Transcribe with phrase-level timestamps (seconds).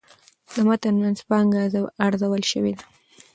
[0.53, 1.59] د متن منځپانګه
[2.05, 2.85] ارزول شوې ده.